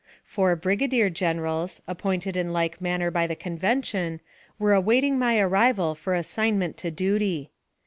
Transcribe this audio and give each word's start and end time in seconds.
Four 0.23 0.55
brigadier 0.55 1.11
generals, 1.11 1.83
appointed 1.87 2.35
in 2.35 2.51
like 2.51 2.81
manner 2.81 3.11
by 3.11 3.27
the 3.27 3.35
Convention, 3.35 4.19
were 4.57 4.73
awaiting 4.73 5.19
my 5.19 5.37
arrival 5.37 5.93
for 5.93 6.15
assignment 6.15 6.75
to 6.77 6.89
duty. 6.89 7.51